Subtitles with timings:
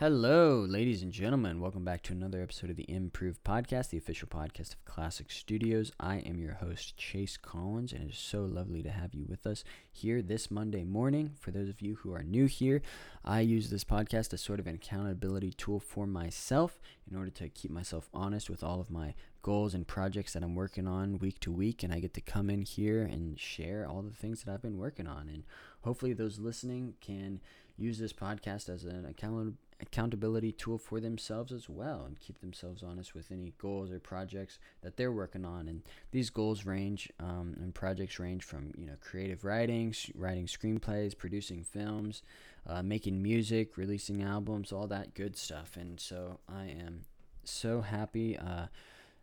[0.00, 1.58] Hello, ladies and gentlemen.
[1.58, 5.90] Welcome back to another episode of the Improve Podcast, the official podcast of CLSC Studios.
[5.98, 9.44] I am your host, Chase Collins, and it is so lovely to have you with
[9.44, 11.32] us here this Monday morning.
[11.40, 12.80] For those of you who are new here,
[13.24, 16.78] I use this podcast as sort of an accountability tool for myself
[17.10, 20.54] in order to keep myself honest with all of my goals and projects that I'm
[20.54, 21.82] working on week to week.
[21.82, 24.78] And I get to come in here and share all the things that I've been
[24.78, 25.28] working on.
[25.28, 25.42] And
[25.80, 27.40] hopefully, those listening can
[27.76, 32.82] use this podcast as an accountability accountability tool for themselves as well and keep themselves
[32.82, 35.68] honest with any goals or projects that they're working on.
[35.68, 41.16] And these goals range um, and projects range from you know creative writing writing screenplays
[41.16, 42.22] producing films
[42.66, 45.76] uh, making music releasing albums all that good stuff.
[45.76, 47.04] And so i am
[47.44, 48.66] so happy uh,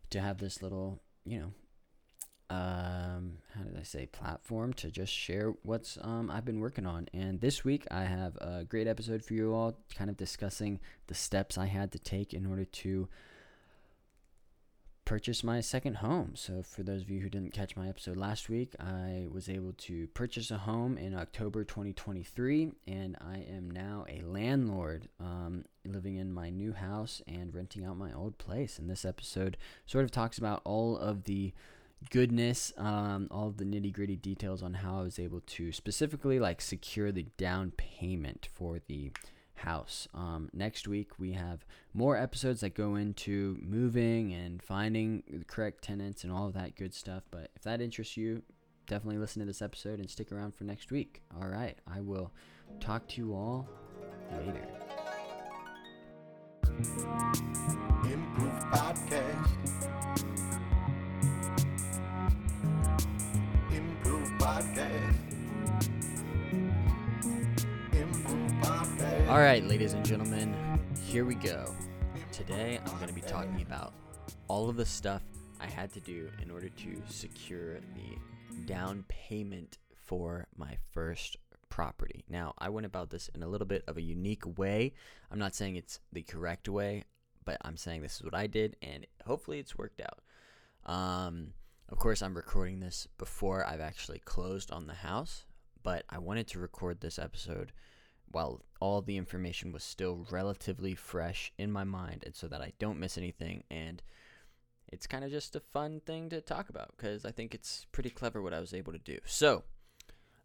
[0.10, 1.52] to have this little you know
[2.50, 7.08] um, how did I say platform to just share what's um, I've been working on.
[7.14, 11.16] And this week I have a great episode for you all, kind of discussing the
[11.16, 13.08] steps I had to take in order to
[15.06, 16.32] purchase my second home.
[16.36, 19.74] So, for those of you who didn't catch my episode last week, I was able
[19.74, 26.18] to purchase a home in October 2023, and I am now a landlord um, living
[26.18, 28.80] in my new house and renting out my old place.
[28.80, 31.54] And this episode sort of talks about all of the
[32.10, 36.62] goodness, um, all the nitty gritty details on how I was able to specifically like
[36.62, 39.12] secure the down payment for the
[39.56, 40.08] house.
[40.14, 45.84] Um, next week we have more episodes that go into moving and finding the correct
[45.84, 47.24] tenants and all of that good stuff.
[47.32, 48.44] But if that interests you,
[48.88, 51.22] definitely listen to this episode and stick around for next week.
[51.42, 52.32] All right, I will
[52.80, 53.68] talk to you all
[54.32, 54.68] later.
[58.04, 60.35] Improve podcast.
[69.28, 70.56] All right, ladies and gentlemen,
[71.04, 71.74] here we go.
[72.32, 73.94] Today I'm going to be talking about
[74.48, 75.24] all of the stuff
[75.60, 81.38] I had to do in order to secure the down payment for my first
[81.70, 82.24] property.
[82.30, 84.94] Now, I went about this in a little bit of a unique way.
[85.32, 87.06] I'm not saying it's the correct way,
[87.46, 90.20] but I'm saying this is what I did, and hopefully it's worked out.
[90.86, 91.54] Um,
[91.90, 95.46] of course, I'm recording this before I've actually closed on the house,
[95.84, 97.72] but I wanted to record this episode
[98.32, 102.74] while all the information was still relatively fresh in my mind and so that I
[102.80, 104.02] don't miss anything and
[104.92, 108.10] it's kind of just a fun thing to talk about because I think it's pretty
[108.10, 109.20] clever what I was able to do.
[109.26, 109.64] So,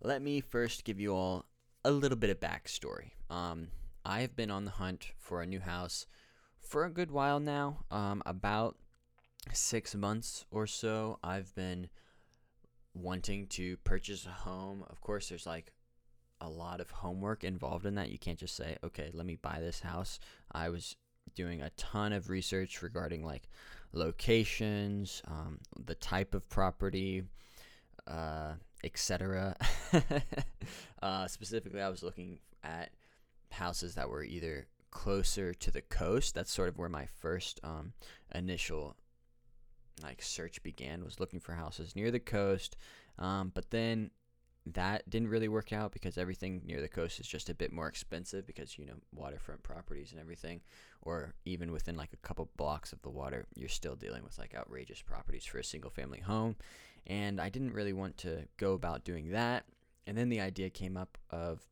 [0.03, 1.45] let me first give you all
[1.85, 3.11] a little bit of backstory.
[3.29, 3.69] Um,
[4.05, 6.07] I have been on the hunt for a new house
[6.61, 7.85] for a good while now.
[7.91, 8.77] Um, about
[9.53, 11.89] six months or so, I've been
[12.95, 14.85] wanting to purchase a home.
[14.89, 15.73] Of course, there's like
[16.41, 18.11] a lot of homework involved in that.
[18.11, 20.19] You can't just say, okay, let me buy this house.
[20.53, 20.97] I was
[21.35, 23.49] doing a ton of research regarding like
[23.93, 27.23] locations, um, the type of property,
[28.07, 29.57] uh, etc.
[31.03, 32.91] uh, specifically, I was looking at
[33.53, 36.35] houses that were either closer to the coast.
[36.35, 37.93] That's sort of where my first um,
[38.35, 38.97] initial
[40.03, 41.05] like search began.
[41.05, 42.77] Was looking for houses near the coast,
[43.19, 44.11] um, but then
[44.67, 47.89] that didn't really work out because everything near the coast is just a bit more
[47.89, 50.61] expensive because you know waterfront properties and everything
[51.03, 54.55] or even within like a couple blocks of the water you're still dealing with like
[54.55, 56.55] outrageous properties for a single family home
[57.07, 59.65] and I didn't really want to go about doing that
[60.07, 61.67] and then the idea came up of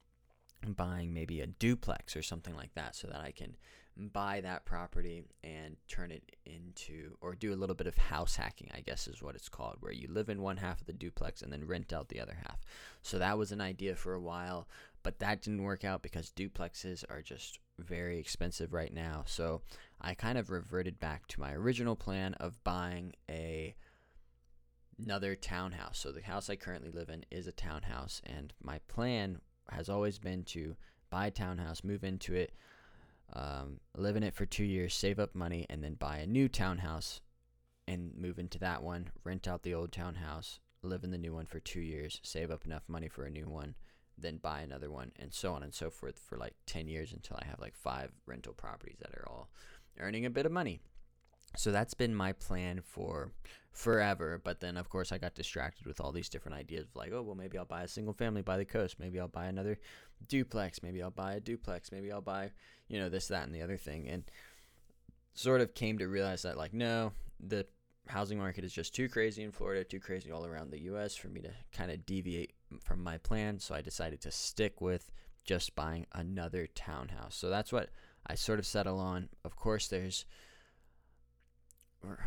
[0.67, 3.57] buying maybe a duplex or something like that so that I can
[3.99, 8.71] buy that property and turn it into, or do a little bit of house hacking,
[8.75, 11.43] I guess is what it's called, where you live in one half of the duplex
[11.43, 12.61] and then rent out the other half.
[13.03, 14.69] So that was an idea for a while,
[15.03, 19.25] but that didn't work out because duplexes are just very expensive right now.
[19.27, 19.63] So
[20.01, 23.75] I kind of reverted back to my original plan of buying a
[25.01, 25.99] another townhouse.
[25.99, 30.19] So the house I currently live in is a townhouse and my plan has always
[30.19, 30.77] been to
[31.11, 32.53] buy a townhouse, move into it,
[33.33, 36.49] um, live in it for two years, save up money, and then buy a new
[36.49, 37.21] townhouse
[37.87, 41.47] and move into that one, rent out the old townhouse, live in the new one
[41.47, 43.75] for two years, save up enough money for a new one,
[44.17, 47.39] then buy another one, and so on and so forth for like 10 years until
[47.41, 49.49] I have like five rental properties that are all
[49.99, 50.81] earning a bit of money.
[51.59, 53.33] So that's been my plan for
[53.73, 54.41] forever.
[54.43, 57.23] But then, of course, I got distracted with all these different ideas of like, oh,
[57.23, 59.01] well, maybe I'll buy a single family by the coast.
[59.01, 59.79] Maybe I'll buy another
[60.29, 60.83] duplex.
[60.85, 61.91] Maybe I'll buy a duplex.
[61.91, 62.53] Maybe I'll buy,
[62.87, 64.09] you know, this, that, and the other thing.
[64.09, 64.23] And
[65.35, 67.67] sort of came to realize that, like, no, the
[68.07, 71.17] housing market is just too crazy in Florida, too crazy all around the U.S.
[71.17, 72.53] for me to kind of deviate
[72.85, 73.59] from my plan.
[73.59, 75.11] So I decided to stick with
[75.45, 77.35] just buying another townhouse.
[77.35, 77.91] So that's what
[78.29, 79.29] I sort of settle on.
[79.45, 80.25] Of course, there's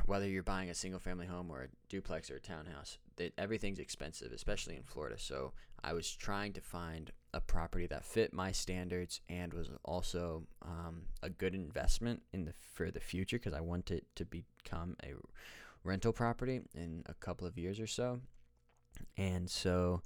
[0.06, 3.80] whether you're buying a single family home or a duplex or a townhouse, that everything's
[3.80, 5.18] expensive, especially in Florida.
[5.18, 5.54] So
[5.84, 11.04] I was trying to find a property that fit my standards and was also um,
[11.24, 15.14] a good investment in the for the future because I want it to become a
[15.84, 18.20] rental property in a couple of years or so.
[19.18, 20.02] And so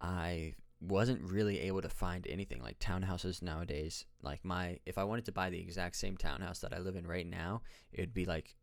[0.00, 4.04] I wasn't really able to find anything like townhouses nowadays.
[4.22, 7.06] Like my, if I wanted to buy the exact same townhouse that I live in
[7.06, 7.62] right now,
[7.92, 8.56] it would be like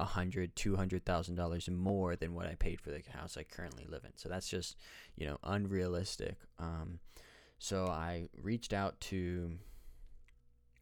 [0.00, 3.44] a hundred, two hundred thousand dollars more than what I paid for the house I
[3.44, 4.12] currently live in.
[4.16, 4.76] So that's just,
[5.16, 6.36] you know, unrealistic.
[6.58, 6.98] Um,
[7.58, 9.52] so I reached out to,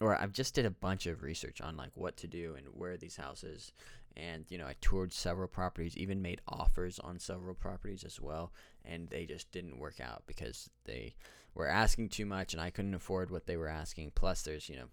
[0.00, 2.96] or I've just did a bunch of research on like what to do and where
[2.96, 3.72] these houses
[4.16, 8.52] and you know i toured several properties even made offers on several properties as well
[8.84, 11.14] and they just didn't work out because they
[11.54, 14.76] were asking too much and i couldn't afford what they were asking plus there's you
[14.76, 14.88] know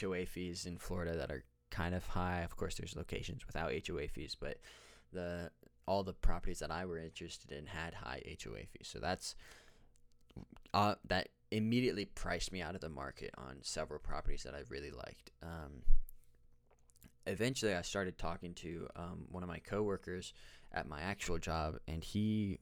[0.00, 2.42] hoa fees in florida that are kind of high.
[2.42, 4.58] Of course there's locations without hoa fees but
[5.12, 5.50] the
[5.86, 8.88] all the properties that i were interested in had high hoa fees.
[8.92, 9.34] So that's
[10.72, 14.90] uh, that immediately priced me out of the market on several properties that i really
[14.90, 15.30] liked.
[15.42, 15.82] Um,
[17.26, 20.32] eventually I started talking to um, one of my coworkers
[20.72, 22.58] at my actual job, and he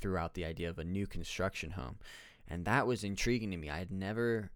[0.00, 1.98] threw out the idea of a new construction home,
[2.48, 3.70] and that was intriguing to me.
[3.70, 4.50] I had never,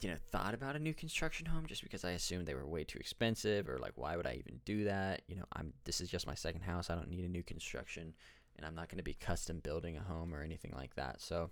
[0.00, 2.84] you know, thought about a new construction home just because I assumed they were way
[2.84, 5.22] too expensive, or like, why would I even do that?
[5.28, 6.90] You know, I'm this is just my second house.
[6.90, 8.14] I don't need a new construction,
[8.56, 11.20] and I'm not going to be custom building a home or anything like that.
[11.20, 11.50] So.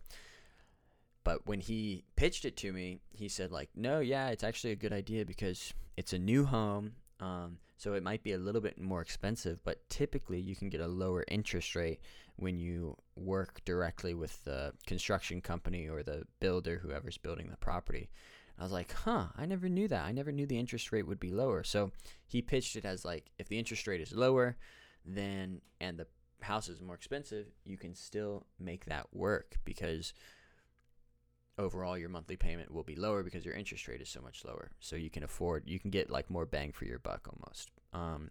[1.25, 4.77] But when he pitched it to me, he said like, "No, yeah, it's actually a
[4.77, 8.81] good idea because it's a new home, um, so it might be a little bit
[8.81, 12.01] more expensive, but typically you can get a lower interest rate
[12.37, 18.11] when you work directly with the construction company or the builder, whoever's building the property.
[18.59, 20.05] I was like, huh, I never knew that.
[20.05, 21.63] I never knew the interest rate would be lower.
[21.63, 21.93] So
[22.27, 24.57] he pitched it as like, if the interest rate is lower,
[25.05, 26.07] then and the
[26.41, 30.13] house is more expensive, you can still make that work because
[31.63, 34.73] overall your monthly payment will be lower because your interest rate is so much lower.
[34.81, 37.71] So you can afford, you can get like more bang for your buck almost.
[37.93, 38.31] Um,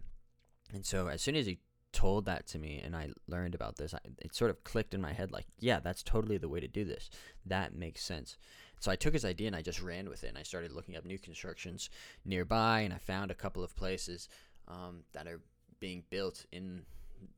[0.72, 1.58] and so as soon as he
[1.92, 5.00] told that to me and I learned about this, I, it sort of clicked in
[5.00, 7.10] my head like, yeah, that's totally the way to do this.
[7.46, 8.36] That makes sense.
[8.80, 10.96] So I took his idea and I just ran with it and I started looking
[10.96, 11.88] up new constructions
[12.24, 14.28] nearby and I found a couple of places
[14.68, 15.40] um, that are
[15.80, 16.82] being built in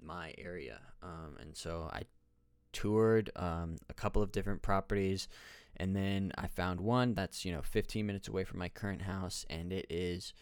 [0.03, 0.81] my area.
[1.03, 2.03] Um, and so I
[2.73, 5.29] toured um, a couple of different properties
[5.77, 9.45] and then I found one that's, you know, 15 minutes away from my current house
[9.51, 10.33] and it is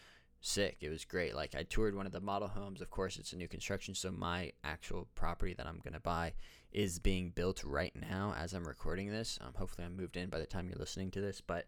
[0.41, 0.77] sick.
[0.81, 1.35] It was great.
[1.35, 2.81] Like I toured one of the model homes.
[2.81, 6.33] Of course, it's a new construction, so my actual property that I'm going to buy
[6.71, 9.39] is being built right now as I'm recording this.
[9.41, 11.65] Um, hopefully I'm moved in by the time you're listening to this, but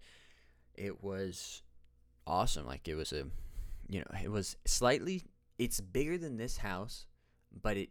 [0.75, 1.61] it was
[2.27, 2.65] awesome.
[2.65, 3.25] Like it was a
[3.87, 5.23] you know, it was slightly
[5.57, 7.05] it's bigger than this house,
[7.61, 7.89] but it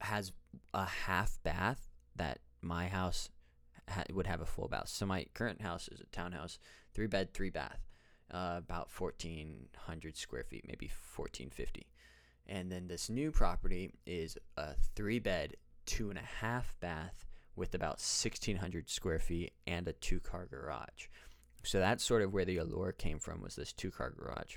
[0.00, 0.32] has
[0.72, 3.30] a half bath that my house
[3.88, 4.88] ha- would have a full bath.
[4.88, 6.58] So my current house is a townhouse,
[6.94, 7.80] three bed, three bath,
[8.30, 11.86] uh, about 1,400 square feet, maybe 1,450.
[12.46, 15.54] And then this new property is a three bed,
[15.84, 17.24] two and a half bath
[17.56, 21.08] with about 1,600 square feet and a two car garage.
[21.64, 24.56] So that's sort of where the allure came from was this two car garage.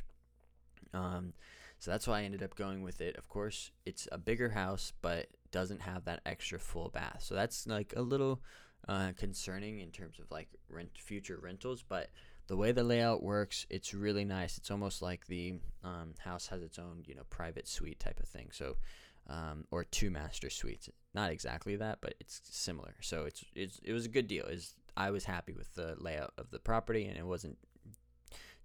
[0.93, 1.33] Um,
[1.79, 3.15] so that's why I ended up going with it.
[3.15, 7.23] Of course, it's a bigger house, but doesn't have that extra full bath.
[7.23, 8.41] So that's like a little
[8.87, 12.09] uh, concerning in terms of like rent future rentals, but
[12.47, 14.57] the way the layout works, it's really nice.
[14.57, 18.27] It's almost like the um, house has its own, you know, private suite type of
[18.27, 18.49] thing.
[18.51, 18.77] So,
[19.27, 20.89] um, or two master suites.
[21.13, 22.95] Not exactly that, but it's similar.
[23.01, 24.45] So it's, it's it was a good deal.
[24.45, 27.57] Is I was happy with the layout of the property, and it wasn't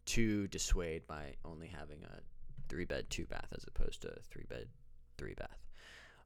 [0.06, 2.20] too dissuade by only having a
[2.68, 4.68] three bed two bath as opposed to three bed
[5.18, 5.63] three bath.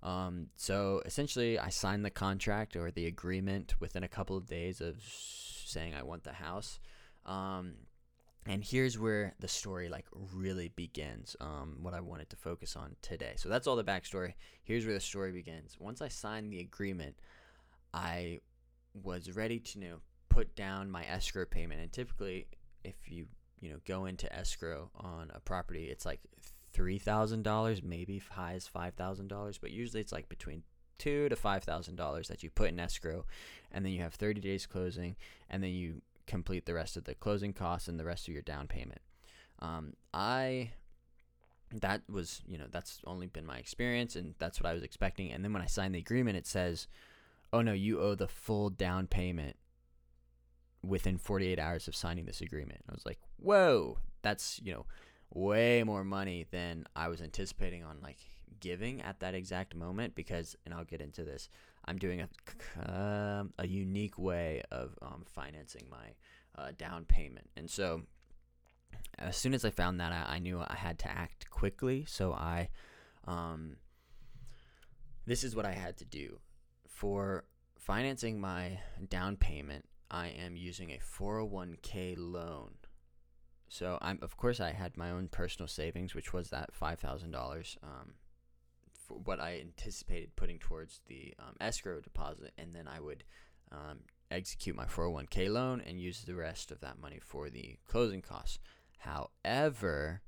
[0.02, 4.80] Um, so essentially, I signed the contract or the agreement within a couple of days
[4.80, 6.78] of saying I want the house.
[7.26, 7.74] Um,
[8.46, 11.36] and here's where the story like really begins.
[11.40, 13.34] Um, what I wanted to focus on today.
[13.36, 14.34] So that's all the backstory.
[14.62, 15.76] Here's where the story begins.
[15.78, 17.16] Once I signed the agreement,
[17.92, 18.40] I
[18.94, 19.96] was ready to you know
[20.28, 21.80] put down my escrow payment.
[21.80, 22.46] And typically,
[22.84, 23.26] if you
[23.60, 26.20] you know go into escrow on a property, it's like
[26.74, 30.62] $3,000, maybe high as $5,000, but usually it's like between
[30.98, 33.24] two to five thousand dollars that you put in escrow,
[33.70, 35.16] and then you have 30 days closing,
[35.48, 38.42] and then you complete the rest of the closing costs and the rest of your
[38.42, 39.00] down payment.
[39.60, 40.72] Um, I
[41.70, 45.30] that was you know that's only been my experience, and that's what I was expecting.
[45.30, 46.88] And then when I signed the agreement, it says,
[47.52, 49.56] "Oh no, you owe the full down payment
[50.82, 52.80] within 48 hours of signing this agreement.
[52.88, 54.86] I was like, whoa, that's, you know,
[55.32, 58.18] way more money than I was anticipating on like
[58.60, 61.48] giving at that exact moment because, and I'll get into this,
[61.84, 62.28] I'm doing a,
[62.90, 66.14] um, a unique way of um, financing my
[66.56, 67.48] uh, down payment.
[67.56, 68.02] And so
[69.18, 72.04] as soon as I found that I knew I had to act quickly.
[72.06, 72.68] So I,
[73.26, 73.76] um,
[75.26, 76.38] this is what I had to do
[76.86, 77.44] for
[77.76, 79.84] financing my down payment.
[80.10, 82.70] I am using a 401k loan.
[83.68, 87.34] So I'm of course I had my own personal savings, which was that five thousand
[87.34, 87.76] um, dollars,
[88.92, 93.24] for what I anticipated putting towards the um, escrow deposit, and then I would
[93.70, 98.22] um, execute my 401k loan and use the rest of that money for the closing
[98.22, 98.58] costs.
[98.98, 100.22] However,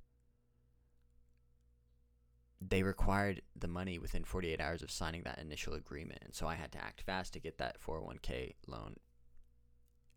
[2.61, 6.55] they required the money within 48 hours of signing that initial agreement, and so I
[6.55, 8.97] had to act fast to get that 401k loan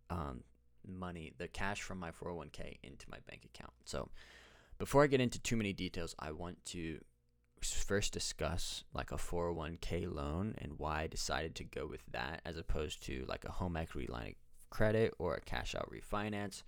[0.09, 0.43] um,
[0.87, 3.73] money, the cash from my 401k into my bank account.
[3.85, 4.09] So,
[4.79, 6.99] before I get into too many details, I want to
[7.61, 12.57] first discuss like a 401k loan and why I decided to go with that as
[12.57, 16.63] opposed to like a home equity line of credit or a cash out refinance.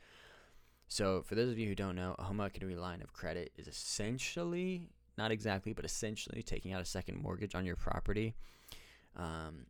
[0.87, 3.67] So, for those of you who don't know, a home equity line of credit is
[3.67, 8.35] essentially, not exactly, but essentially taking out a second mortgage on your property.
[9.15, 9.65] Um,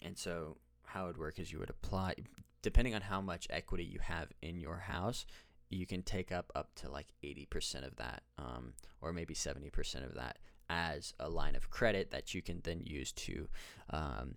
[0.00, 2.14] and so, how it would work is you would apply,
[2.62, 5.26] depending on how much equity you have in your house,
[5.70, 10.14] you can take up up to like 80% of that, um, or maybe 70% of
[10.14, 10.38] that
[10.70, 13.48] as a line of credit that you can then use to
[13.90, 14.36] um,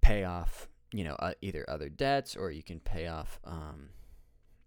[0.00, 3.38] pay off, you know, uh, either other debts or you can pay off.
[3.44, 3.90] Um,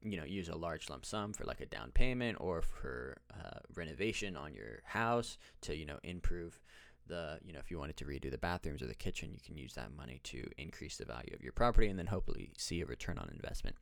[0.05, 3.59] you know use a large lump sum for like a down payment or for uh,
[3.73, 6.59] renovation on your house to you know improve
[7.07, 9.57] the you know if you wanted to redo the bathrooms or the kitchen you can
[9.57, 12.85] use that money to increase the value of your property and then hopefully see a
[12.85, 13.75] return on investment.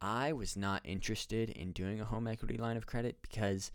[0.00, 3.72] I was not interested in doing a home equity line of credit because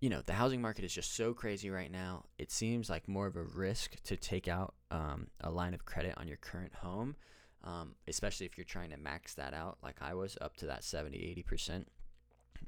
[0.00, 2.24] you know the housing market is just so crazy right now.
[2.38, 6.14] It seems like more of a risk to take out um, a line of credit
[6.16, 7.16] on your current home
[7.64, 10.84] um, especially if you're trying to max that out like I was up to that
[10.84, 11.84] 70 80%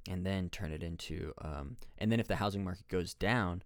[0.09, 3.63] and then turn it into um, and then if the housing market goes down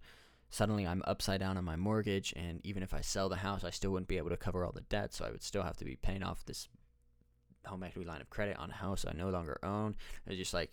[0.51, 3.71] suddenly I'm upside down on my mortgage and even if I sell the house I
[3.71, 5.85] still wouldn't be able to cover all the debt so I would still have to
[5.85, 6.69] be paying off this
[7.67, 10.73] home equity line of credit on a house I no longer own it's just like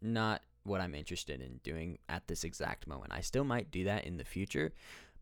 [0.00, 4.04] not what I'm interested in doing at this exact moment I still might do that
[4.04, 4.72] in the future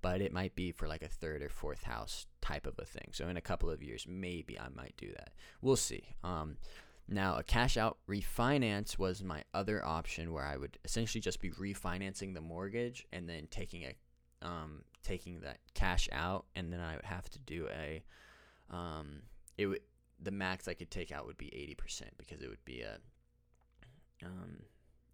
[0.01, 3.09] but it might be for like a third or fourth house type of a thing.
[3.13, 5.31] So in a couple of years, maybe I might do that.
[5.61, 6.15] We'll see.
[6.23, 6.57] Um,
[7.11, 11.51] now, a cash out refinance was my other option where I would essentially just be
[11.51, 13.95] refinancing the mortgage and then taking a
[14.47, 18.05] um, taking that cash out, and then I would have to do a
[18.71, 19.23] um,
[19.57, 19.81] it would
[20.21, 22.99] the max I could take out would be eighty percent because it would be a
[24.25, 24.59] um,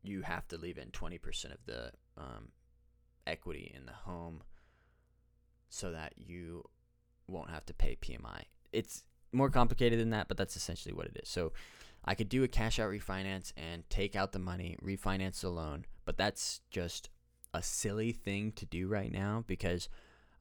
[0.03, 2.49] you have to leave in twenty percent of the um,
[3.25, 4.43] equity in the home
[5.69, 6.65] so that you
[7.29, 8.43] won't have to pay PMI.
[8.73, 11.29] It's more complicated than that, but that's essentially what it is.
[11.29, 11.53] So
[12.05, 15.85] I could do a cash out refinance and take out the money, refinance the loan,
[16.05, 17.09] but that's just
[17.53, 19.89] a silly thing to do right now because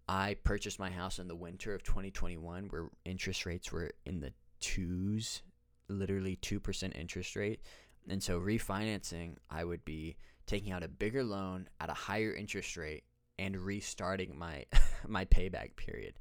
[0.07, 4.33] I purchased my house in the winter of 2021 where interest rates were in the
[4.59, 5.41] twos,
[5.87, 7.61] literally 2% interest rate.
[8.09, 12.75] And so refinancing, I would be taking out a bigger loan at a higher interest
[12.75, 13.03] rate
[13.39, 14.65] and restarting my
[15.07, 16.15] my payback period,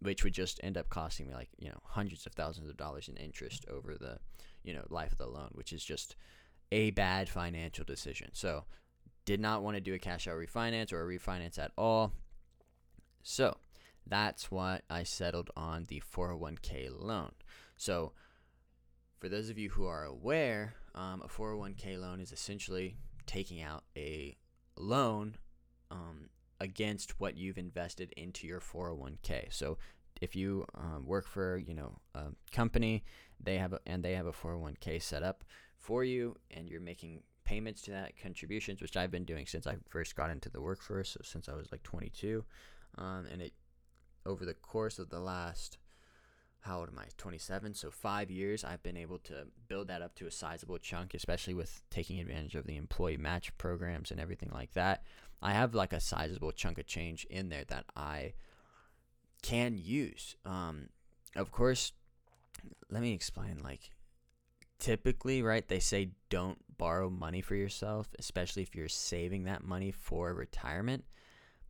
[0.00, 3.08] which would just end up costing me like you know hundreds of thousands of dollars
[3.08, 4.18] in interest over the
[4.62, 6.16] you know life of the loan, which is just
[6.72, 8.30] a bad financial decision.
[8.32, 8.64] So,
[9.24, 12.12] did not want to do a cash out refinance or a refinance at all.
[13.22, 13.56] So,
[14.06, 17.32] that's what I settled on the 401k loan.
[17.76, 18.12] So,
[19.18, 23.84] for those of you who are aware, um, a 401k loan is essentially taking out
[23.96, 24.36] a
[24.76, 25.36] loan
[25.90, 26.28] um,
[26.60, 29.52] against what you've invested into your 401k.
[29.52, 29.78] So
[30.20, 33.04] if you um, work for you know a company,
[33.40, 35.44] they have a, and they have a 401k set up
[35.78, 39.76] for you, and you're making payments to that contributions, which I've been doing since I
[39.88, 42.44] first got into the workforce, so since I was like 22,
[42.98, 43.52] um, and it
[44.24, 45.78] over the course of the last
[46.66, 47.04] how old am I?
[47.16, 47.74] 27.
[47.74, 51.54] So five years, I've been able to build that up to a sizable chunk, especially
[51.54, 55.04] with taking advantage of the employee match programs and everything like that.
[55.42, 58.34] I have like a sizable chunk of change in there that I
[59.42, 60.36] can use.
[60.44, 60.88] Um,
[61.34, 61.92] of course,
[62.90, 63.60] let me explain.
[63.62, 63.90] Like,
[64.78, 69.90] typically, right, they say don't borrow money for yourself, especially if you're saving that money
[69.90, 71.04] for retirement.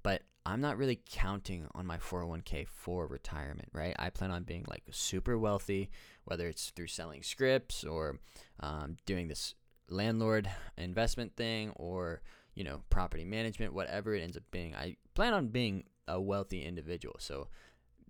[0.02, 3.96] But I'm not really counting on my 401k for retirement, right?
[3.98, 5.90] I plan on being like super wealthy,
[6.24, 8.20] whether it's through selling scripts or
[8.60, 9.54] um, doing this
[9.88, 12.22] landlord investment thing or,
[12.56, 14.74] you know, property management, whatever it ends up being.
[14.74, 17.16] I plan on being a wealthy individual.
[17.20, 17.48] So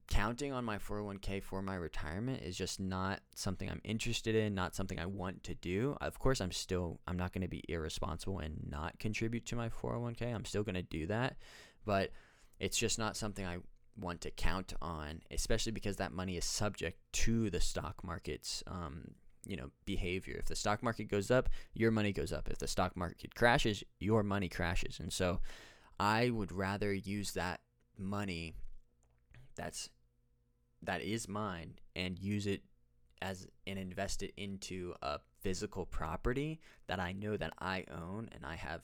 [0.09, 4.77] counting on my 401k for my retirement is just not something I'm interested in, not
[4.77, 5.97] something I want to do.
[6.01, 9.69] Of course, I'm still I'm not going to be irresponsible and not contribute to my
[9.69, 10.33] 401k.
[10.33, 11.37] I'm still going to do that,
[11.85, 12.13] but
[12.61, 13.59] it's just not something I
[13.99, 19.15] want to count on, especially because that money is subject to the stock market's um,
[19.47, 20.37] you know behavior.
[20.39, 22.49] If the stock market goes up, your money goes up.
[22.51, 24.99] If the stock market crashes, your money crashes.
[25.01, 25.41] And so
[25.99, 27.61] I would rather use that
[27.99, 28.55] money
[29.55, 29.89] that's
[30.83, 32.63] that is mine and use it
[33.23, 38.45] as and invest it into a physical property that I know that I own and
[38.45, 38.83] I have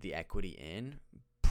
[0.00, 0.98] the equity in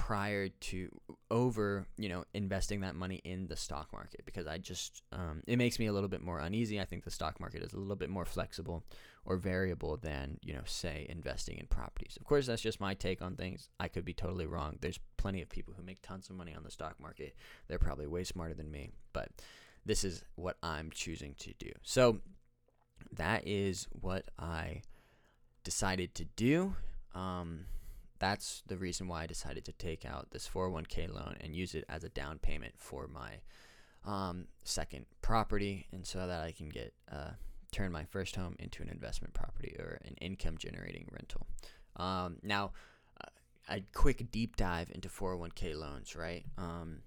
[0.03, 0.89] prior to
[1.31, 5.55] over you know investing that money in the stock market because I just um, it
[5.55, 6.81] makes me a little bit more uneasy.
[6.81, 8.83] I think the stock market is a little bit more flexible
[9.23, 12.17] or variable than you know say investing in properties.
[12.19, 13.69] Of course, that's just my take on things.
[13.79, 14.77] I could be totally wrong.
[14.81, 17.33] There's plenty of people who make tons of money on the stock market.
[17.69, 19.29] They're probably way smarter than me, but
[19.85, 21.71] this is what I'm choosing to do.
[21.81, 22.19] So
[23.13, 24.81] that is what I
[25.63, 26.75] decided to do.
[27.15, 27.67] Um,
[28.19, 31.85] that's the reason why I decided to take out this 401k loan and use it
[31.89, 33.41] as a down payment for my
[34.05, 37.31] um, second property, and so that I can get uh,
[37.71, 41.47] turn my first home into an investment property or an income generating rental.
[41.95, 42.71] Um, now,
[43.21, 43.29] uh,
[43.69, 46.45] a quick deep dive into 401k loans, right?
[46.57, 46.99] Um,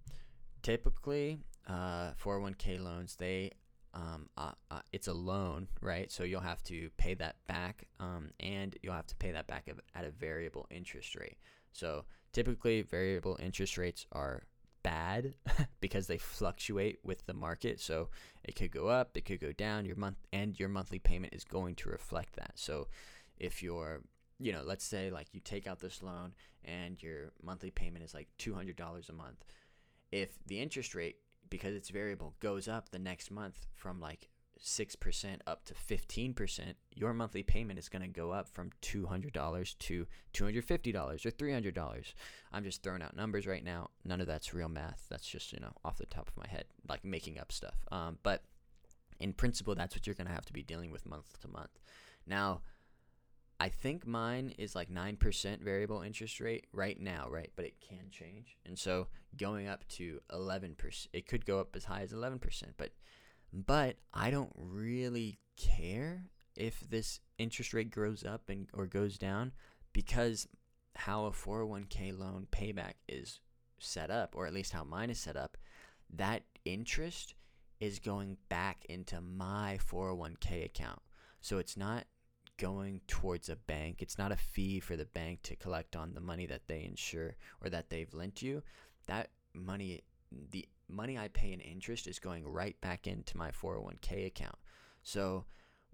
[0.63, 3.53] typically, uh, 401k loans they
[3.97, 6.13] um, uh, uh, it's a loan, right?
[6.13, 9.69] So you'll have to pay that back, um, and you'll have to pay that back
[9.95, 11.39] at a variable interest rate.
[11.73, 14.43] So typically, variable interest rates are
[14.83, 15.35] bad
[15.81, 17.81] because they fluctuate with the market.
[17.81, 18.11] So
[18.45, 19.87] it could go up, it could go down.
[19.87, 22.53] Your month and your monthly payment is going to reflect that.
[22.57, 22.89] So
[23.39, 24.03] if you're
[24.39, 28.13] you know, let's say like you take out this loan and your monthly payment is
[28.13, 29.45] like $200 a month.
[30.13, 31.17] If the interest rate
[31.51, 34.29] because it's variable goes up the next month from like
[34.63, 40.07] 6% up to 15%, your monthly payment is going to go up from $200 to
[40.33, 42.15] $250 or $300.
[42.53, 43.91] I'm just throwing out numbers right now.
[44.05, 45.07] None of that's real math.
[45.11, 47.77] That's just, you know, off the top of my head, like making up stuff.
[47.93, 48.45] Um, but
[49.21, 51.79] in principle, that's what you're going to have to be dealing with month to month.
[52.27, 52.63] Now,
[53.59, 57.51] I think mine is like 9% variable interest rate right now, right?
[57.57, 58.57] But it can change.
[58.67, 62.41] And so going up to 11%, it could go up as high as 11%,
[62.77, 62.91] but
[63.53, 66.25] but I don't really care
[66.57, 69.53] if this interest rate grows up and or goes down
[69.93, 70.47] because
[70.97, 73.41] how a 401k loan payback is
[73.79, 75.57] set up or at least how mine is set up,
[76.13, 77.35] that interest
[77.81, 81.01] is going back into my 401k account.
[81.41, 82.05] So it's not
[82.59, 84.01] going towards a bank.
[84.01, 87.37] It's not a fee for the bank to collect on the money that they insure
[87.63, 88.63] or that they've lent you.
[89.07, 90.03] That money,
[90.51, 94.57] the money I pay in interest is going right back into my 401k account.
[95.03, 95.45] So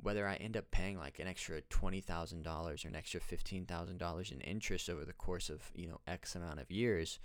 [0.02, 4.90] whether I end up paying like an extra $20,000 or an extra $15,000 in interest
[4.90, 7.20] over the course of, you know, X amount of years,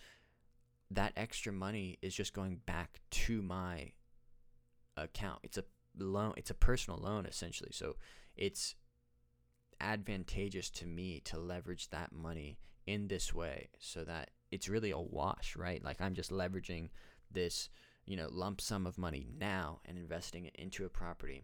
[0.91, 3.91] that extra money is just going back to my
[4.95, 5.39] account.
[5.43, 5.63] It's a
[5.97, 7.71] loan, it's a personal loan essentially.
[7.73, 7.95] So
[8.35, 8.75] it's
[9.79, 14.99] advantageous to me to leverage that money in this way so that it's really a
[14.99, 15.83] wash, right?
[15.83, 16.89] Like I'm just leveraging
[17.31, 17.69] this,
[18.05, 21.43] you know, lump sum of money now and investing it into a property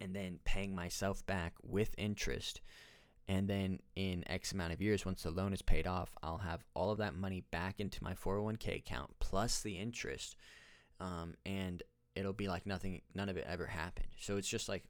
[0.00, 2.60] and then paying myself back with interest.
[3.26, 6.64] And then in X amount of years, once the loan is paid off, I'll have
[6.74, 10.36] all of that money back into my 401k account plus the interest.
[11.00, 11.82] Um, and
[12.14, 14.08] it'll be like nothing, none of it ever happened.
[14.20, 14.84] So it's just like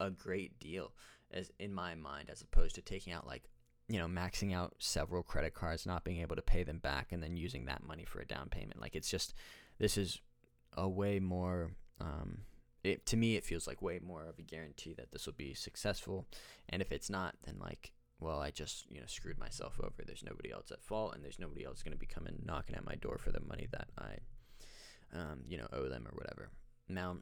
[0.00, 0.92] a great deal
[1.32, 3.44] as in my mind, as opposed to taking out like
[3.88, 7.22] you know maxing out several credit cards, not being able to pay them back, and
[7.22, 8.80] then using that money for a down payment.
[8.80, 9.34] Like it's just
[9.78, 10.20] this is
[10.76, 11.72] a way more.
[12.00, 12.42] Um,
[12.84, 15.54] it, to me, it feels like way more of a guarantee that this will be
[15.54, 16.26] successful.
[16.68, 20.02] And if it's not, then like, well, I just you know screwed myself over.
[20.04, 22.84] There's nobody else at fault, and there's nobody else going to be coming knocking at
[22.84, 24.16] my door for the money that I,
[25.16, 26.50] um, you know, owe them or whatever.
[26.88, 27.18] Now,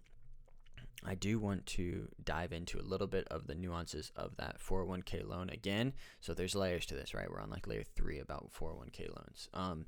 [1.04, 5.26] I do want to dive into a little bit of the nuances of that 401k
[5.26, 5.94] loan again.
[6.20, 7.30] So there's layers to this, right?
[7.30, 9.48] We're on like layer three about 401k loans.
[9.54, 9.86] Um,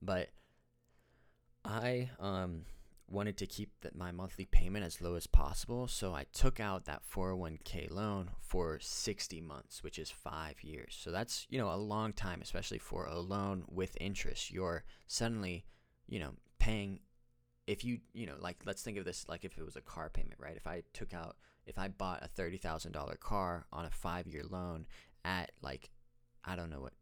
[0.00, 0.28] but
[1.64, 2.64] I um,
[3.08, 5.86] wanted to keep the, my monthly payment as low as possible.
[5.86, 10.96] So I took out that 401k loan for 60 months, which is five years.
[10.98, 14.50] So that's, you know, a long time, especially for a loan with interest.
[14.50, 15.64] You're suddenly,
[16.08, 17.00] you know, paying,
[17.66, 20.10] if you, you know, like, let's think of this like if it was a car
[20.10, 20.56] payment, right?
[20.56, 24.86] If I took out, if I bought a $30,000 car on a five year loan
[25.24, 25.90] at like,
[26.44, 26.94] I don't know what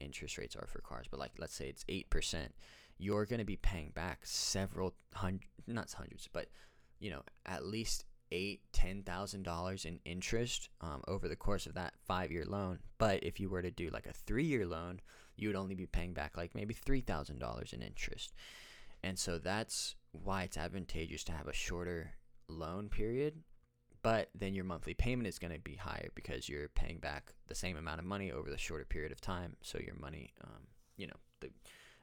[0.00, 2.48] interest rates are for cars, but like, let's say it's 8%
[2.98, 6.48] you're going to be paying back several hundred, not hundreds, but
[6.98, 11.74] you know, at least eight, ten thousand dollars in interest um, over the course of
[11.74, 12.80] that five-year loan.
[12.98, 15.00] But if you were to do like a three-year loan,
[15.36, 18.34] you would only be paying back like maybe three thousand dollars in interest.
[19.02, 22.12] And so that's why it's advantageous to have a shorter
[22.48, 23.42] loan period.
[24.02, 27.54] But then your monthly payment is going to be higher because you're paying back the
[27.54, 29.56] same amount of money over the shorter period of time.
[29.62, 31.50] So your money, um, you know, the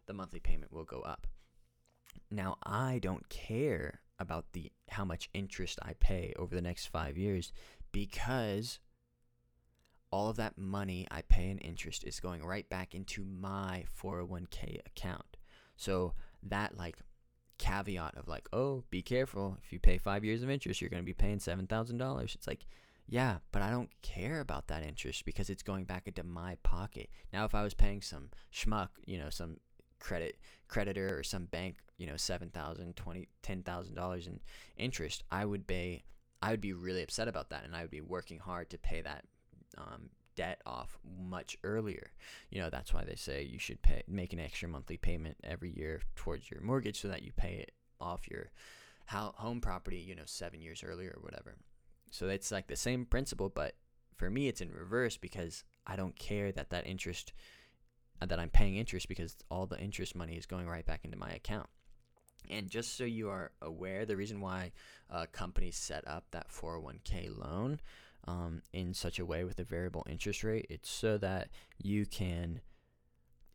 [0.06, 1.26] the monthly payment will go up.
[2.30, 7.18] Now, I don't care about the how much interest I pay over the next 5
[7.18, 7.52] years
[7.92, 8.80] because
[10.12, 14.80] all of that money I pay in interest is going right back into my 401k
[14.86, 15.38] account.
[15.76, 16.14] So
[16.46, 16.98] that like
[17.58, 19.58] caveat of like, oh, be careful.
[19.64, 22.36] If you pay five years of interest, you're going to be paying $7,000.
[22.36, 22.66] It's like,
[23.08, 27.10] yeah, but I don't care about that interest because it's going back into my pocket.
[27.32, 29.58] Now, if I was paying some schmuck, you know, some
[30.00, 34.40] credit creditor or some bank, you know, seven thousand, twenty, ten thousand dollars in
[34.76, 36.04] interest, I would be
[36.42, 39.02] I would be really upset about that, and I would be working hard to pay
[39.02, 39.24] that
[39.78, 42.12] um, debt off much earlier.
[42.50, 45.72] You know, that's why they say you should pay make an extra monthly payment every
[45.72, 48.52] year towards your mortgage so that you pay it off your
[49.08, 51.56] home property, you know, seven years earlier or whatever.
[52.12, 53.76] So it's like the same principle, but
[54.16, 57.34] for me, it's in reverse because I don't care that that interest
[58.26, 61.32] that I'm paying interest because all the interest money is going right back into my
[61.32, 61.68] account.
[62.50, 64.72] And just so you are aware, the reason why
[65.10, 67.80] uh, companies set up that 401k loan
[68.28, 72.62] um, in such a way with a variable interest rate, it's so that you can,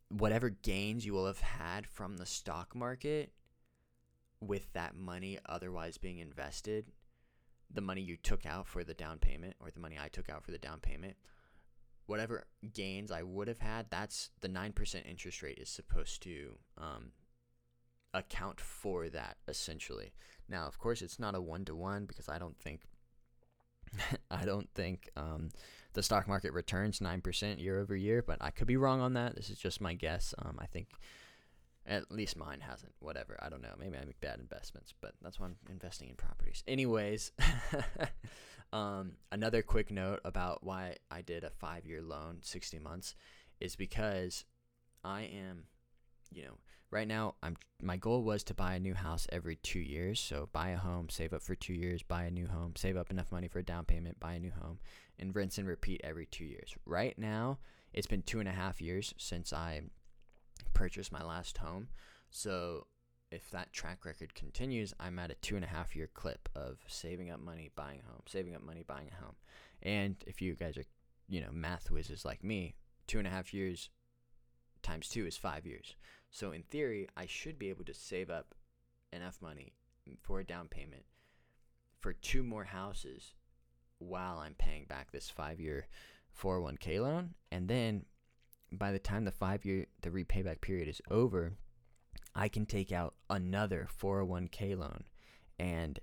[0.09, 3.33] whatever gains you will have had from the stock market
[4.40, 6.87] with that money otherwise being invested,
[7.72, 10.44] the money you took out for the down payment or the money I took out
[10.44, 11.16] for the down payment,
[12.06, 17.12] whatever gains I would have had, that's the 9% interest rate is supposed to um,
[18.12, 20.12] account for that essentially.
[20.48, 22.83] Now, of course, it's not a one to one because I don't think
[24.31, 25.50] I don't think um,
[25.94, 29.37] the stock market returns 9% year over year, but I could be wrong on that.
[29.37, 30.35] This is just my guess.
[30.38, 30.88] Um, I think
[31.87, 32.92] at least mine hasn't.
[33.00, 33.38] Whatever.
[33.42, 33.74] I don't know.
[33.79, 36.62] Maybe I make bad investments, but that's why I'm investing in properties.
[36.66, 37.33] Anyways,
[38.72, 43.14] Um, another quick note about why I did a five year loan, 60 months,
[43.61, 44.44] is because
[45.03, 45.64] I am,
[46.33, 46.59] you know,
[46.90, 50.20] right now I'm my goal was to buy a new house every two years.
[50.20, 53.11] So buy a home, save up for two years, buy a new home, save up
[53.11, 54.79] enough money for a down payment, buy a new home,
[55.18, 56.74] and rinse and repeat every two years.
[56.85, 57.59] Right now,
[57.92, 59.83] it's been two and a half years since I
[60.74, 61.88] purchased my last home.
[62.31, 62.87] So
[63.31, 66.79] if that track record continues, I'm at a two and a half year clip of
[66.87, 69.37] saving up money, buying a home, saving up money, buying a home.
[69.83, 70.85] And if you guys are,
[71.29, 72.74] you know, math whizzes like me,
[73.07, 73.88] two and a half years
[74.83, 75.94] times two is five years.
[76.31, 78.55] So in theory, I should be able to save up
[79.12, 79.73] enough money
[80.23, 81.05] for a down payment
[81.99, 83.35] for two more houses
[83.99, 85.87] while I'm paying back this five year
[86.40, 87.35] 401k loan.
[87.51, 88.07] And then
[88.73, 91.55] by the time the five year, the repayback period is over,
[92.35, 95.05] I can take out another 401k loan
[95.59, 95.99] and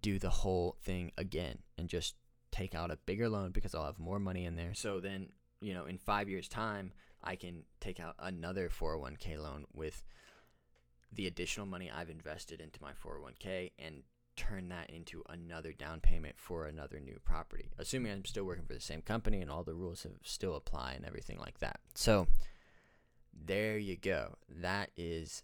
[0.00, 2.16] do the whole thing again and just
[2.50, 4.74] take out a bigger loan because I'll have more money in there.
[4.74, 5.28] So then,
[5.60, 6.92] you know, in five years' time,
[7.24, 10.04] I can take out another 401k loan with
[11.12, 14.02] the additional money I've invested into my 401k and
[14.36, 18.74] turn that into another down payment for another new property, assuming I'm still working for
[18.74, 21.80] the same company and all the rules have still apply and everything like that.
[21.94, 22.26] So,
[23.32, 24.36] there you go.
[24.48, 25.42] That is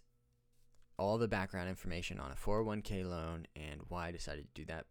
[0.97, 4.85] all the background information on a 401k loan and why I decided to do that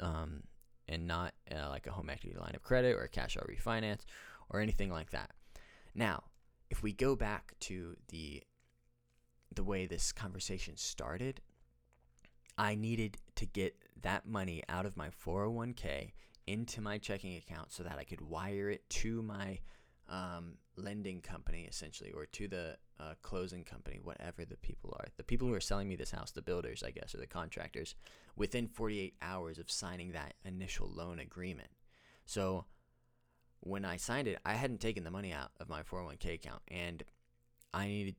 [0.00, 0.42] um,
[0.88, 4.00] and not uh, like a home equity line of credit or a cash out refinance
[4.50, 5.30] or anything like that.
[5.94, 6.24] Now,
[6.70, 8.42] if we go back to the
[9.54, 11.40] the way this conversation started,
[12.58, 16.12] I needed to get that money out of my 401k
[16.46, 19.60] into my checking account so that I could wire it to my
[20.08, 25.24] um, lending company essentially, or to the uh, closing company, whatever the people are, the
[25.24, 27.94] people who are selling me this house, the builders, I guess, or the contractors,
[28.36, 31.70] within 48 hours of signing that initial loan agreement.
[32.26, 32.66] So
[33.64, 37.02] when I signed it, I hadn't taken the money out of my 401k account, and
[37.72, 38.16] I needed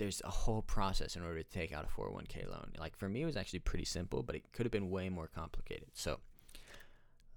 [0.00, 2.72] there's a whole process in order to take out a 401k loan.
[2.78, 5.28] Like for me, it was actually pretty simple, but it could have been way more
[5.28, 5.88] complicated.
[5.92, 6.20] So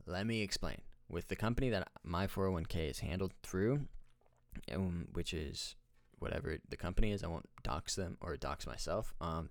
[0.06, 0.78] let me explain.
[1.10, 3.82] With the company that my 401k is handled through,
[4.74, 5.76] um, which is
[6.20, 9.14] whatever the company is, I won't dox them or dox myself.
[9.20, 9.50] Um,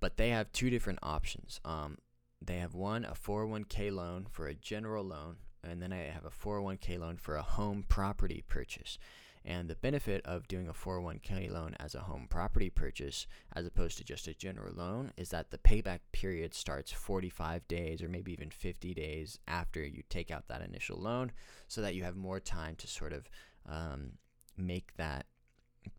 [0.00, 1.60] but they have two different options.
[1.64, 1.98] Um,
[2.42, 6.30] they have one a 401k loan for a general loan, and then I have a
[6.30, 8.98] 401k loan for a home property purchase.
[9.44, 13.96] And the benefit of doing a 401k loan as a home property purchase, as opposed
[13.96, 18.32] to just a general loan, is that the payback period starts 45 days or maybe
[18.32, 21.32] even 50 days after you take out that initial loan,
[21.68, 23.30] so that you have more time to sort of
[23.66, 24.12] um,
[24.58, 25.24] make that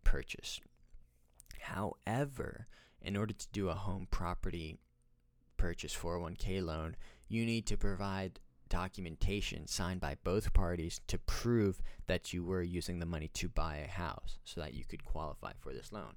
[0.03, 0.61] purchase.
[1.61, 2.67] However,
[3.01, 4.77] in order to do a home property
[5.57, 6.95] purchase 401k loan,
[7.27, 8.39] you need to provide
[8.71, 13.75] documentation signed by both parties to prove that you were using the money to buy
[13.75, 16.15] a house so that you could qualify for this loan.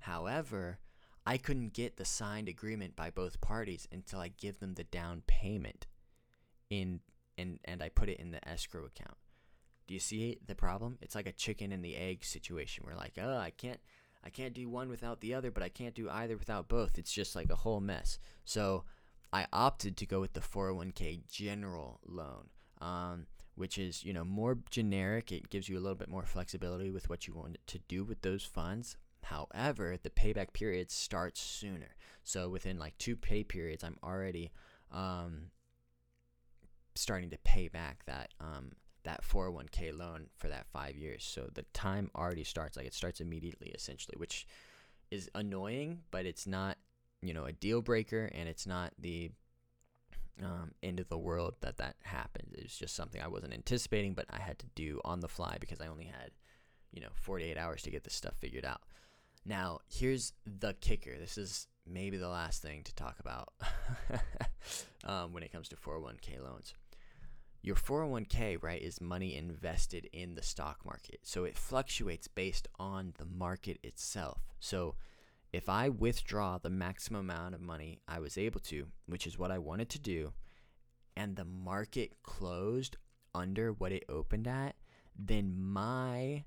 [0.00, 0.80] However,
[1.24, 5.22] I couldn't get the signed agreement by both parties until I give them the down
[5.28, 5.86] payment
[6.68, 7.00] in
[7.38, 9.16] and and I put it in the escrow account.
[9.86, 10.98] Do you see the problem?
[11.00, 13.80] It's like a chicken and the egg situation where like, oh, I can't
[14.24, 16.98] I can't do one without the other, but I can't do either without both.
[16.98, 18.18] It's just like a whole mess.
[18.44, 18.84] So
[19.32, 22.48] I opted to go with the 401k general loan,
[22.80, 25.32] um, which is you know more generic.
[25.32, 28.22] It gives you a little bit more flexibility with what you want to do with
[28.22, 28.96] those funds.
[29.24, 31.94] However, the payback period starts sooner.
[32.24, 34.50] So within like two pay periods, I'm already
[34.90, 35.50] um,
[36.94, 38.72] starting to pay back that um,
[39.04, 41.24] that 401k loan for that five years.
[41.24, 44.46] So the time already starts, like it starts immediately, essentially, which
[45.10, 46.78] is annoying, but it's not,
[47.22, 49.30] you know, a deal breaker and it's not the
[50.42, 52.48] um, end of the world that that happened.
[52.52, 55.56] It was just something I wasn't anticipating, but I had to do on the fly
[55.60, 56.30] because I only had,
[56.92, 58.82] you know, 48 hours to get this stuff figured out.
[59.44, 61.18] Now, here's the kicker.
[61.18, 63.48] This is maybe the last thing to talk about
[65.04, 66.74] um, when it comes to 401k loans
[67.62, 71.20] your 401k, right, is money invested in the stock market.
[71.22, 74.40] So it fluctuates based on the market itself.
[74.58, 74.96] So
[75.52, 79.50] if I withdraw the maximum amount of money I was able to, which is what
[79.50, 80.32] I wanted to do,
[81.16, 82.96] and the market closed
[83.34, 84.76] under what it opened at,
[85.14, 86.44] then my,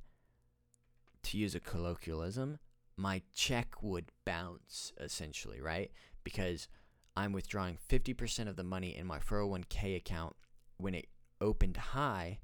[1.24, 2.58] to use a colloquialism,
[2.98, 5.92] my check would bounce essentially, right?
[6.24, 6.68] Because
[7.16, 10.36] I'm withdrawing 50% of the money in my 401k account
[10.78, 11.08] when it
[11.40, 12.40] opened high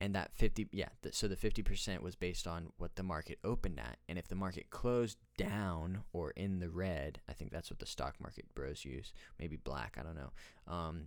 [0.00, 3.78] and that 50 yeah th- so the 50% was based on what the market opened
[3.78, 7.78] at and if the market closed down or in the red i think that's what
[7.78, 10.32] the stock market bros use maybe black i don't know
[10.72, 11.06] um,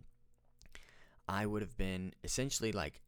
[1.27, 3.01] i would have been essentially like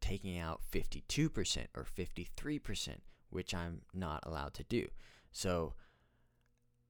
[0.00, 2.88] taking out 52% or 53%
[3.30, 4.88] which i'm not allowed to do.
[5.30, 5.74] So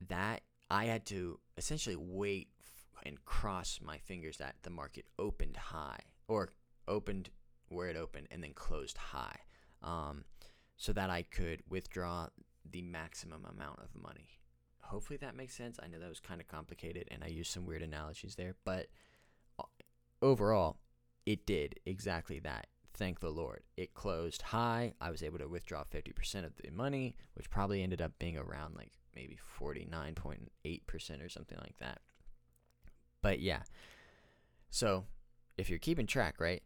[0.09, 2.49] that i had to essentially wait
[3.05, 6.53] and cross my fingers that the market opened high or
[6.89, 7.31] opened
[7.71, 9.39] where it opened and then closed high
[9.83, 10.25] um,
[10.77, 12.29] so that I could withdraw
[12.71, 14.39] the maximum amount of money.
[14.81, 15.79] Hopefully that makes sense.
[15.83, 18.89] I know that was kind of complicated and I used some weird analogies there, but
[19.59, 19.65] uh,
[20.21, 20.79] overall,
[21.27, 22.67] it did exactly that.
[22.95, 23.63] Thank the Lord.
[23.77, 24.95] It closed high.
[25.01, 28.75] I was able to withdraw 50% of the money, which probably ended up being around
[28.77, 32.01] like maybe 49.8% or something like that.
[33.23, 33.63] But yeah.
[34.71, 35.05] So,
[35.57, 36.63] if you're keeping track, right?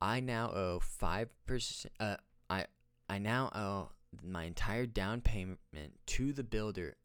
[0.00, 2.16] I now owe 5% uh
[2.48, 2.66] I
[3.08, 3.90] I now owe
[4.22, 5.58] my entire down payment
[6.06, 6.96] to the builder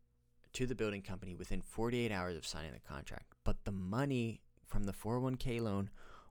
[0.53, 3.34] to the building company within 48 hours of signing the contract.
[3.43, 5.89] But the money from the 401k loan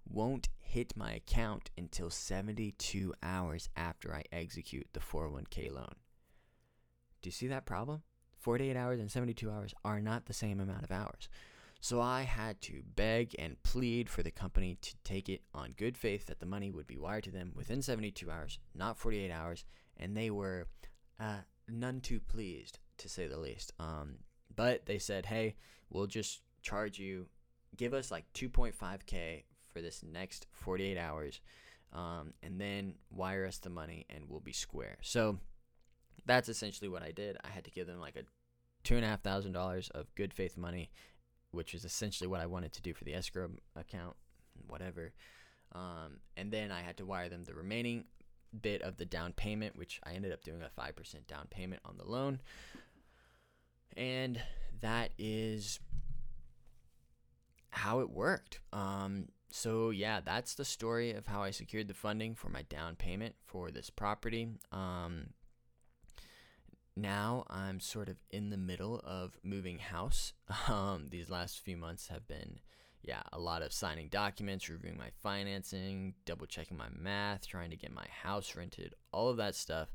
[0.08, 5.94] won't hit my account until 72 hours after I execute the 401k loan.
[7.22, 8.02] Do you see that problem?
[8.38, 11.28] 48 hours and 72 hours are not the same amount of hours.
[11.84, 15.98] So I had to beg and plead for the company to take it on good
[15.98, 19.66] faith that the money would be wired to them within 72 hours, not 48 hours,
[19.98, 20.66] and they were
[21.20, 23.74] uh, none too pleased, to say the least.
[23.78, 24.14] Um,
[24.56, 25.56] but they said, hey,
[25.90, 27.26] we'll just charge you,
[27.76, 31.42] give us like 2.5K for this next 48 hours,
[31.92, 34.96] um, and then wire us the money and we'll be square.
[35.02, 35.38] So
[36.24, 37.36] that's essentially what I did.
[37.44, 38.22] I had to give them like a
[38.84, 40.90] two and a half thousand dollars of good faith money,
[41.54, 44.16] which is essentially what I wanted to do for the escrow account,
[44.66, 45.12] whatever.
[45.72, 48.04] Um, and then I had to wire them the remaining
[48.60, 51.82] bit of the down payment, which I ended up doing a five percent down payment
[51.84, 52.40] on the loan,
[53.96, 54.40] and
[54.80, 55.80] that is
[57.70, 58.60] how it worked.
[58.72, 62.96] Um, so yeah, that's the story of how I secured the funding for my down
[62.96, 64.48] payment for this property.
[64.72, 65.30] Um,
[66.96, 70.32] now I'm sort of in the middle of moving house.
[70.68, 72.60] Um, these last few months have been,
[73.02, 77.76] yeah, a lot of signing documents, reviewing my financing, double checking my math, trying to
[77.76, 79.88] get my house rented, all of that stuff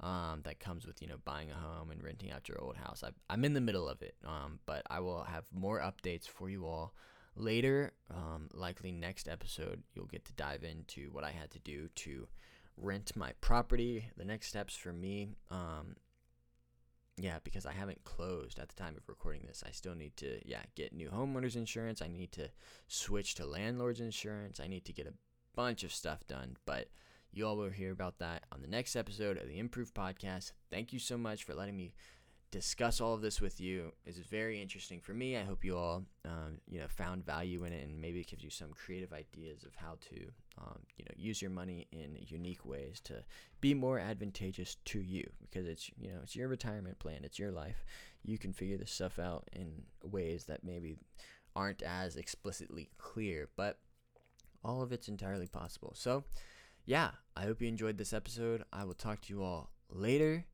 [0.00, 3.02] um, that comes with you know buying a home and renting out your old house.
[3.04, 6.48] I, am in the middle of it, um, but I will have more updates for
[6.48, 6.94] you all
[7.34, 7.92] later.
[8.10, 12.28] Um, likely next episode, you'll get to dive into what I had to do to
[12.76, 14.10] rent my property.
[14.16, 15.30] The next steps for me.
[15.50, 15.96] Um,
[17.18, 19.64] yeah, because I haven't closed at the time of recording this.
[19.66, 22.02] I still need to, yeah, get new homeowners insurance.
[22.02, 22.50] I need to
[22.88, 24.60] switch to landlord's insurance.
[24.60, 25.14] I need to get a
[25.54, 26.56] bunch of stuff done.
[26.66, 26.88] But
[27.32, 30.52] you all will hear about that on the next episode of the Improve Podcast.
[30.70, 31.94] Thank you so much for letting me
[32.50, 33.92] discuss all of this with you.
[34.04, 35.36] It's very interesting for me.
[35.36, 38.44] I hope you all, um, you know, found value in it, and maybe it gives
[38.44, 40.26] you some creative ideas of how to,
[40.58, 43.24] um, you know, use your money in unique ways to
[43.60, 45.28] be more advantageous to you.
[45.40, 47.84] Because it's, you know, it's your retirement plan, it's your life.
[48.22, 50.96] You can figure this stuff out in ways that maybe
[51.54, 53.78] aren't as explicitly clear, but
[54.64, 55.92] all of it's entirely possible.
[55.94, 56.24] So
[56.84, 58.64] yeah, I hope you enjoyed this episode.
[58.72, 60.44] I will talk to you all later.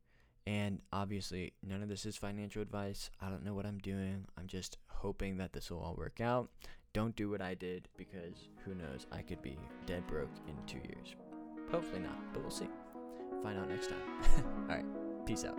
[0.45, 3.09] And obviously, none of this is financial advice.
[3.21, 4.25] I don't know what I'm doing.
[4.37, 6.49] I'm just hoping that this will all work out.
[6.93, 9.07] Don't do what I did because who knows?
[9.11, 11.15] I could be dead broke in two years.
[11.71, 12.69] Hopefully not, but we'll see.
[13.41, 13.97] Find out next time.
[14.69, 14.85] all right,
[15.25, 15.57] peace out.